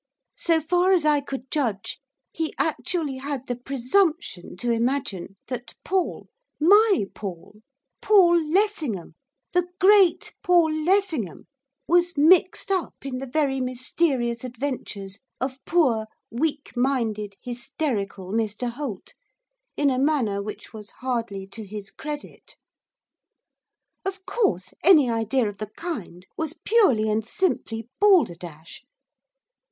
So 0.39 0.61
far 0.61 0.91
as 0.91 1.05
I 1.05 1.21
could 1.21 1.51
judge, 1.51 1.99
he 2.31 2.55
actually 2.57 3.17
had 3.17 3.45
the 3.45 3.55
presumption 3.55 4.57
to 4.57 4.71
imagine 4.71 5.37
that 5.47 5.75
Paul 5.85 6.27
my 6.59 7.05
Paul! 7.13 7.61
Paul 8.01 8.41
Lessingham! 8.49 9.13
the 9.53 9.67
great 9.79 10.33
Paul 10.41 10.71
Lessingham! 10.73 11.43
was 11.87 12.17
mixed 12.17 12.71
up 12.71 12.95
in 13.05 13.19
the 13.19 13.27
very 13.27 13.61
mysterious 13.61 14.43
adventures 14.43 15.19
of 15.39 15.63
poor, 15.65 16.07
weak 16.31 16.71
minded, 16.75 17.35
hysterical 17.39 18.31
Mr 18.33 18.71
Holt, 18.71 19.13
in 19.77 19.91
a 19.91 19.99
manner 19.99 20.41
which 20.41 20.73
was 20.73 20.89
hardly 21.01 21.45
to 21.49 21.63
his 21.63 21.91
credit. 21.91 22.55
Of 24.03 24.25
course, 24.25 24.73
any 24.83 25.11
idea 25.11 25.47
of 25.47 25.59
the 25.59 25.69
kind 25.77 26.25
was 26.35 26.55
purely 26.65 27.07
and 27.07 27.23
simply 27.23 27.87
balderdash. 27.99 28.81